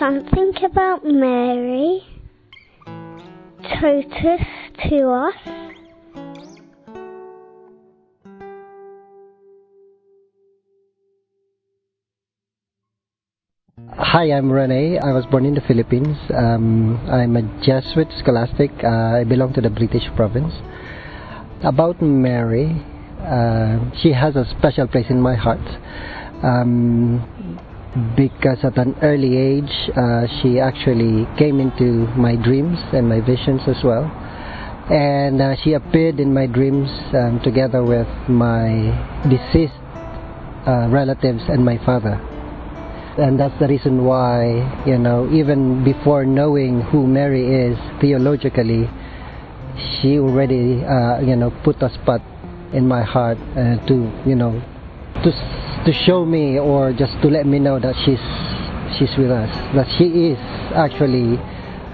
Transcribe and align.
something 0.00 0.52
about 0.64 1.04
Mary 1.04 2.00
totus 3.60 4.40
to 4.88 5.10
us. 5.10 5.34
Hi, 13.92 14.32
I'm 14.32 14.50
Rene. 14.50 14.98
I 14.98 15.12
was 15.12 15.26
born 15.30 15.44
in 15.44 15.52
the 15.52 15.60
Philippines. 15.68 16.16
Um, 16.34 16.96
I'm 17.10 17.36
a 17.36 17.42
Jesuit 17.62 18.08
scholastic. 18.20 18.70
Uh, 18.82 19.20
I 19.20 19.24
belong 19.24 19.52
to 19.52 19.60
the 19.60 19.68
British 19.68 20.04
province. 20.16 20.54
About 21.62 22.00
Mary, 22.00 22.82
uh, 23.20 23.78
she 24.00 24.14
has 24.14 24.34
a 24.34 24.46
special 24.58 24.88
place 24.88 25.06
in 25.10 25.20
my 25.20 25.34
heart. 25.34 25.60
Um, 26.42 27.60
because 28.16 28.58
at 28.62 28.78
an 28.78 28.94
early 29.02 29.36
age, 29.36 29.90
uh, 29.96 30.26
she 30.40 30.60
actually 30.60 31.26
came 31.36 31.58
into 31.58 32.06
my 32.14 32.36
dreams 32.36 32.78
and 32.92 33.08
my 33.08 33.20
visions 33.20 33.60
as 33.66 33.82
well. 33.82 34.04
And 34.90 35.40
uh, 35.40 35.56
she 35.62 35.74
appeared 35.74 36.20
in 36.20 36.32
my 36.32 36.46
dreams 36.46 36.88
um, 37.14 37.40
together 37.42 37.82
with 37.82 38.06
my 38.28 38.94
deceased 39.28 39.74
uh, 40.66 40.88
relatives 40.90 41.42
and 41.48 41.64
my 41.64 41.78
father. 41.84 42.14
And 43.18 43.38
that's 43.38 43.58
the 43.58 43.66
reason 43.66 44.04
why, 44.04 44.84
you 44.86 44.98
know, 44.98 45.28
even 45.32 45.84
before 45.84 46.24
knowing 46.24 46.80
who 46.80 47.06
Mary 47.06 47.70
is 47.70 47.78
theologically, 48.00 48.88
she 49.76 50.18
already, 50.18 50.84
uh, 50.84 51.20
you 51.20 51.36
know, 51.36 51.50
put 51.64 51.82
a 51.82 51.90
spot 51.94 52.22
in 52.72 52.86
my 52.86 53.02
heart 53.02 53.38
uh, 53.56 53.84
to, 53.86 54.22
you 54.26 54.36
know, 54.36 54.62
to 55.24 55.59
to 55.84 55.92
show 56.06 56.24
me 56.24 56.58
or 56.58 56.92
just 56.92 57.12
to 57.22 57.28
let 57.28 57.46
me 57.46 57.58
know 57.58 57.78
that 57.78 57.94
she's 58.04 58.20
she's 58.98 59.16
with 59.16 59.30
us, 59.30 59.50
that 59.74 59.86
she 59.96 60.04
is 60.34 60.38
actually, 60.74 61.38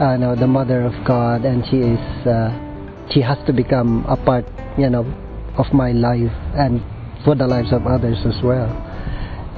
uh, 0.00 0.16
know, 0.16 0.34
the 0.34 0.46
mother 0.46 0.82
of 0.82 0.94
God, 1.04 1.44
and 1.44 1.64
she 1.66 1.78
is, 1.78 2.04
uh, 2.26 2.48
she 3.10 3.20
has 3.20 3.38
to 3.46 3.52
become 3.52 4.04
a 4.08 4.16
part, 4.16 4.44
you 4.78 4.88
know, 4.88 5.04
of 5.58 5.72
my 5.72 5.92
life 5.92 6.32
and 6.54 6.80
for 7.24 7.34
the 7.34 7.46
lives 7.46 7.72
of 7.72 7.86
others 7.86 8.18
as 8.24 8.42
well. 8.42 8.70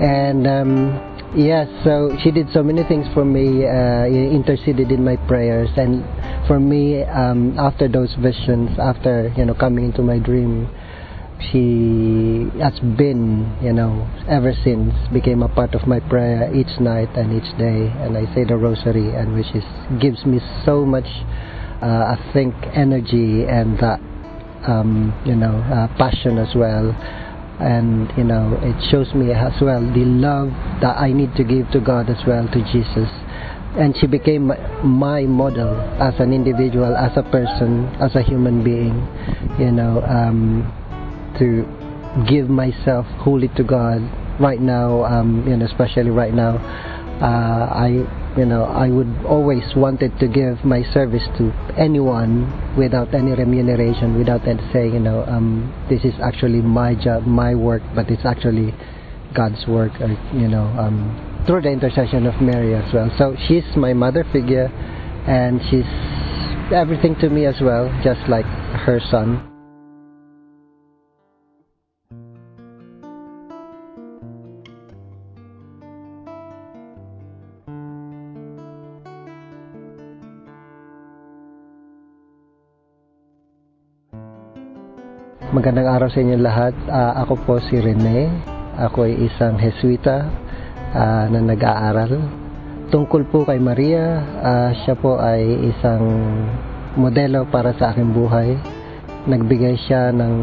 And 0.01 0.47
um, 0.47 1.33
yes, 1.37 1.69
so 1.85 2.17
she 2.23 2.31
did 2.31 2.49
so 2.53 2.63
many 2.63 2.83
things 2.85 3.07
for 3.15 3.25
me, 3.25 3.65
uh, 3.65 4.05
interceded 4.07 4.91
in 4.91 5.05
my 5.05 5.17
prayers, 5.29 5.71
and 5.77 6.05
for 6.47 6.61
me, 6.61 7.03
um, 7.05 7.59
after 7.59 7.89
those 7.89 8.15
visions, 8.21 8.79
after 8.79 9.33
you 9.37 9.45
know 9.45 9.55
coming 9.55 9.87
into 9.87 10.03
my 10.03 10.19
dream, 10.19 10.69
she 11.41 12.49
has 12.61 12.79
been, 12.97 13.57
you 13.63 13.73
know, 13.73 14.09
ever 14.29 14.53
since 14.65 14.95
became 15.13 15.43
a 15.43 15.49
part 15.49 15.75
of 15.75 15.87
my 15.87 16.01
prayer 16.01 16.53
each 16.55 16.81
night 16.81 17.11
and 17.15 17.33
each 17.33 17.51
day, 17.59 17.93
and 18.03 18.17
I 18.17 18.25
say 18.35 18.45
the 18.45 18.57
rosary, 18.57 19.15
and 19.15 19.35
which 19.35 19.53
is 19.55 19.65
gives 20.01 20.25
me 20.25 20.41
so 20.65 20.85
much, 20.85 21.07
uh, 21.83 22.17
I 22.17 22.31
think, 22.33 22.55
energy 22.75 23.45
and 23.45 23.79
that, 23.79 24.01
um, 24.67 25.13
you 25.27 25.37
know, 25.37 25.61
uh, 25.61 25.89
passion 25.99 26.39
as 26.39 26.55
well. 26.55 26.95
And 27.59 28.13
you 28.19 28.25
know 28.25 28.61
it 28.61 28.77
shows 28.91 29.15
me 29.15 29.33
as 29.33 29.55
well 29.63 29.81
the 29.81 30.05
love 30.05 30.51
that 30.83 31.01
I 31.01 31.13
need 31.13 31.35
to 31.37 31.45
give 31.45 31.71
to 31.73 31.81
God 31.81 32.11
as 32.11 32.21
well 32.27 32.47
to 32.47 32.61
Jesus. 32.71 33.09
And 33.81 33.97
she 33.99 34.07
became 34.07 34.53
my 34.85 35.23
model 35.23 35.73
as 35.99 36.21
an 36.21 36.35
individual 36.35 36.95
as 36.95 37.17
a 37.17 37.23
person 37.23 37.87
as 37.97 38.15
a 38.15 38.21
human 38.21 38.63
being 38.63 39.09
you 39.59 39.73
know 39.73 40.03
um, 40.05 40.71
to 41.39 41.65
give 42.29 42.49
myself 42.49 43.07
wholly 43.21 43.49
to 43.57 43.65
God 43.65 44.01
right 44.41 44.61
now 44.61 45.05
um, 45.05 45.45
you 45.47 45.57
know 45.57 45.67
especially 45.67 46.11
right 46.11 46.35
now. 46.35 46.57
Uh, 47.17 47.73
I 47.73 47.89
you 48.37 48.45
know 48.45 48.65
I 48.65 48.89
would 48.89 49.25
always 49.25 49.65
wanted 49.75 50.19
to 50.21 50.29
give 50.29 50.65
my 50.65 50.83
service 50.93 51.25
to 51.39 51.53
anyone 51.79 52.77
without 52.77 53.15
any 53.15 53.33
remuneration 53.33 54.19
without 54.19 54.47
any 54.47 54.61
saying 54.73 54.93
you 54.93 55.01
know 55.01 55.25
um, 55.25 55.73
this 55.89 56.05
is 56.05 56.15
actually 56.23 56.61
my 56.61 56.95
job 56.95 57.25
my 57.25 57.55
work 57.55 57.83
but 57.95 58.11
it's 58.11 58.25
actually 58.25 58.75
God's 59.35 59.67
work 59.67 59.93
or, 60.01 60.09
you 60.35 60.49
know 60.49 60.67
um, 60.77 61.45
through 61.47 61.63
the 61.63 61.71
intercession 61.71 62.27
of 62.27 62.41
Mary 62.43 62.75
as 62.75 62.93
well. 62.93 63.11
So 63.17 63.37
she's 63.47 63.65
my 63.77 63.95
mother 63.95 64.25
figure 64.33 64.67
and 65.27 65.61
she's 65.71 65.89
everything 66.75 67.15
to 67.21 67.31
me 67.31 67.47
as 67.47 67.57
well 67.61 67.89
just 68.05 68.29
like 68.29 68.45
her 68.85 69.01
son 69.11 69.56
Magandang 85.55 85.87
araw 85.87 86.11
sa 86.11 86.19
inyo 86.19 86.43
lahat. 86.43 86.75
Uh, 86.91 87.23
ako 87.23 87.39
po 87.47 87.55
si 87.63 87.79
Rene. 87.79 88.35
Ako 88.83 89.07
ay 89.07 89.31
isang 89.31 89.55
Jesuita 89.55 90.27
uh, 90.91 91.31
na 91.31 91.39
nag-aaral. 91.39 92.19
Tungkol 92.91 93.31
po 93.31 93.47
kay 93.47 93.63
Maria, 93.63 94.27
uh, 94.43 94.75
siya 94.83 94.99
po 94.99 95.23
ay 95.23 95.71
isang 95.71 96.03
modelo 96.99 97.47
para 97.47 97.71
sa 97.79 97.95
aking 97.95 98.11
buhay. 98.11 98.59
Nagbigay 99.31 99.79
siya 99.87 100.11
ng, 100.11 100.35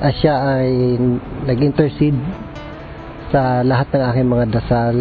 uh, 0.00 0.12
siya 0.16 0.40
ay 0.40 0.96
nag-intercede 1.44 2.16
sa 3.28 3.60
lahat 3.60 3.92
ng 3.92 4.00
aking 4.00 4.28
mga 4.32 4.46
dasal, 4.48 4.96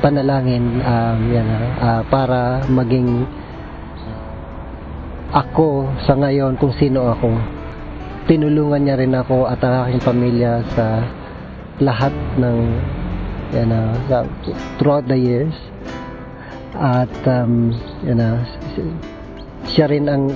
panalangin 0.00 0.80
um, 0.80 1.18
yan, 1.28 1.48
uh, 1.84 2.00
para 2.08 2.64
maging 2.64 3.28
ako 5.36 5.84
sa 6.08 6.16
ngayon 6.16 6.56
kung 6.56 6.72
sino 6.80 7.12
ako 7.12 7.59
tinulungan 8.30 8.86
niya 8.86 8.94
rin 8.94 9.10
ako 9.10 9.50
at 9.50 9.58
ang 9.66 9.90
aking 9.90 10.06
pamilya 10.06 10.62
sa 10.78 11.02
lahat 11.82 12.14
ng 12.38 12.58
yan 13.50 13.74
uh, 13.74 13.90
sa, 14.06 14.22
throughout 14.78 15.02
the 15.10 15.18
years. 15.18 15.56
At 16.78 17.10
um, 17.26 17.74
yan 18.06 18.22
uh, 18.22 18.38
siya 19.66 19.90
rin 19.90 20.06
ang 20.06 20.30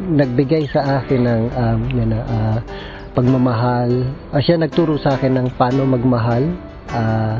nagbigay 0.00 0.72
sa 0.72 1.04
akin 1.04 1.20
ng 1.28 1.42
um, 1.52 1.80
yan 1.92 2.16
uh, 2.16 2.64
pagmamahal. 3.12 3.92
Uh, 4.32 4.40
siya 4.40 4.56
nagturo 4.56 4.96
sa 4.96 5.20
akin 5.20 5.36
ng 5.36 5.46
paano 5.60 5.84
magmahal 5.84 6.48
uh, 6.96 7.36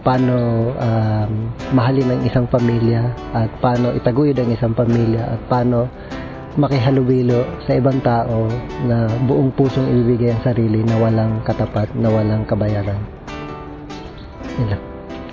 paano 0.00 0.36
um, 0.76 1.32
mahalin 1.76 2.08
ang 2.12 2.22
isang 2.28 2.44
pamilya 2.48 3.08
at 3.32 3.48
paano 3.60 3.92
itaguyod 3.96 4.36
ang 4.36 4.52
isang 4.52 4.76
pamilya 4.76 5.36
at 5.36 5.40
paano 5.48 5.88
makihalubilo 6.54 7.44
sa 7.66 7.74
ibang 7.74 7.98
tao 8.02 8.46
na 8.86 9.10
buong 9.26 9.50
pusong 9.54 9.90
ibibigay 9.90 10.34
ang 10.34 10.42
sarili 10.46 10.80
na 10.86 10.96
walang 10.98 11.42
katapat, 11.42 11.90
na 11.98 12.08
walang 12.10 12.46
kabayaran. 12.46 12.98
Yun 14.58 14.68
lang. 14.70 14.82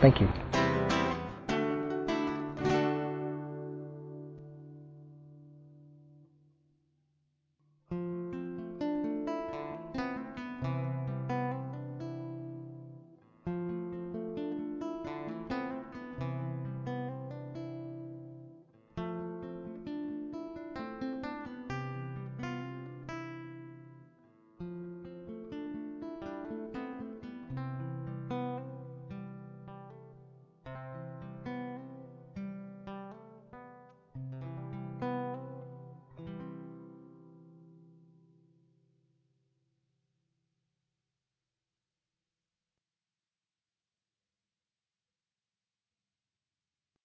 Thank 0.02 0.18
you. 0.22 0.51
you 30.66 30.91